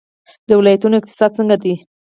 د 0.47 0.49
ولایتونو 0.59 0.95
اقتصاد 0.99 1.31
څنګه 1.37 1.55
دی؟ 1.63 1.73